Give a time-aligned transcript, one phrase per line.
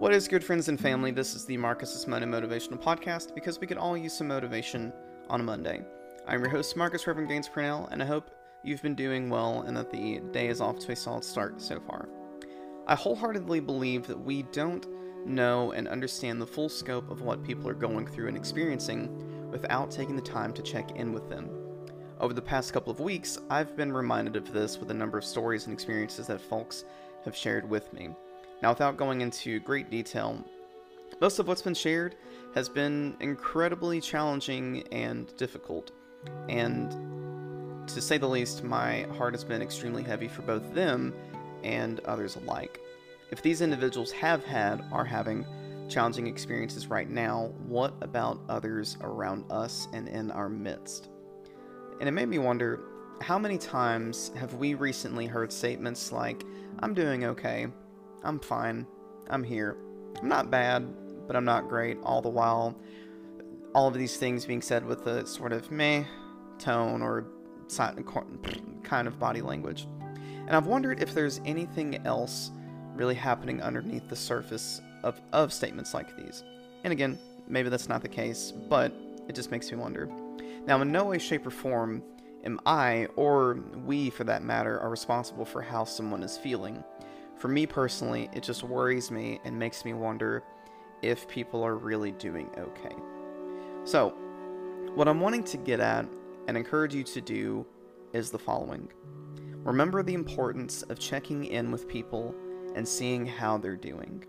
[0.00, 1.10] What is good, friends and family?
[1.10, 4.94] This is the Marcus's Monday Motivational Podcast because we could all use some motivation
[5.28, 5.82] on a Monday.
[6.26, 8.30] I'm your host, Marcus Reverend Gaines Purnell, and I hope
[8.64, 11.78] you've been doing well and that the day is off to a solid start so
[11.80, 12.08] far.
[12.86, 14.86] I wholeheartedly believe that we don't
[15.26, 19.90] know and understand the full scope of what people are going through and experiencing without
[19.90, 21.50] taking the time to check in with them.
[22.20, 25.26] Over the past couple of weeks, I've been reminded of this with a number of
[25.26, 26.86] stories and experiences that folks
[27.26, 28.08] have shared with me.
[28.62, 30.44] Now, without going into great detail,
[31.20, 32.16] most of what's been shared
[32.54, 35.92] has been incredibly challenging and difficult.
[36.48, 36.90] And
[37.88, 41.14] to say the least, my heart has been extremely heavy for both them
[41.62, 42.80] and others alike.
[43.30, 45.46] If these individuals have had, are having
[45.88, 51.08] challenging experiences right now, what about others around us and in our midst?
[52.00, 52.80] And it made me wonder
[53.20, 56.44] how many times have we recently heard statements like,
[56.78, 57.68] I'm doing okay,
[58.22, 58.86] I'm fine,
[59.28, 59.76] I'm here,
[60.20, 60.86] I'm not bad,
[61.26, 62.76] but I'm not great, all the while
[63.74, 66.04] all of these things being said with a sort of meh
[66.58, 67.26] tone or
[68.82, 69.86] kind of body language.
[70.46, 72.50] And I've wondered if there's anything else
[72.94, 76.42] really happening underneath the surface of, of statements like these.
[76.82, 78.92] And again, maybe that's not the case, but
[79.28, 80.10] it just makes me wonder.
[80.66, 82.02] Now, in no way, shape, or form
[82.44, 86.82] am I, or we for that matter, are responsible for how someone is feeling.
[87.40, 90.44] For me personally, it just worries me and makes me wonder
[91.00, 92.94] if people are really doing okay.
[93.84, 94.10] So,
[94.94, 96.06] what I'm wanting to get at
[96.48, 97.64] and encourage you to do
[98.12, 98.90] is the following
[99.64, 102.34] Remember the importance of checking in with people
[102.74, 104.22] and seeing how they're doing.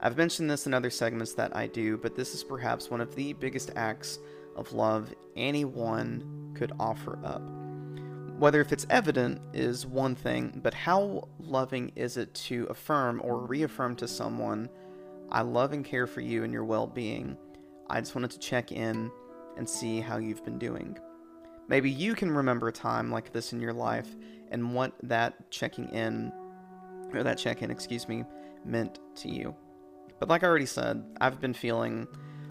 [0.00, 3.14] I've mentioned this in other segments that I do, but this is perhaps one of
[3.14, 4.18] the biggest acts
[4.54, 7.42] of love anyone could offer up.
[8.38, 13.38] Whether if it's evident is one thing, but how loving is it to affirm or
[13.46, 14.68] reaffirm to someone,
[15.30, 17.38] I love and care for you and your well being.
[17.88, 19.10] I just wanted to check in
[19.56, 20.98] and see how you've been doing.
[21.68, 24.14] Maybe you can remember a time like this in your life
[24.50, 26.30] and what that checking in,
[27.14, 28.24] or that check in, excuse me,
[28.66, 29.54] meant to you.
[30.20, 32.06] But like I already said, I've been feeling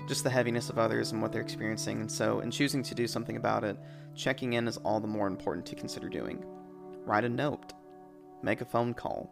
[0.08, 3.08] just the heaviness of others and what they're experiencing, and so in choosing to do
[3.08, 3.78] something about it,
[4.16, 6.44] checking in is all the more important to consider doing.
[7.06, 7.74] Write a note,
[8.42, 9.30] make a phone call,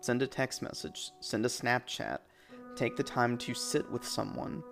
[0.00, 2.18] send a text message, send a Snapchat,
[2.76, 4.62] take the time to sit with someone.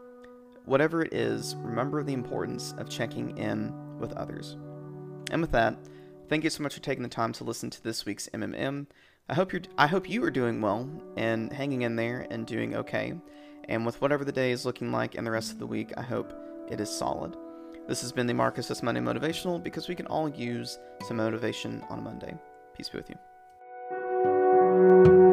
[0.64, 4.56] Whatever it is, remember the importance of checking in with others.
[5.30, 5.76] And with that,
[6.28, 8.86] thank you so much for taking the time to listen to this week's MMM.
[9.28, 12.76] I hope you're I hope you are doing well and hanging in there and doing
[12.76, 13.14] okay.
[13.68, 16.02] And with whatever the day is looking like and the rest of the week, I
[16.02, 16.32] hope
[16.70, 17.36] it is solid.
[17.88, 21.98] This has been the Marcus's Monday Motivational because we can all use some motivation on
[21.98, 22.34] a Monday.
[22.76, 25.25] Peace be with you.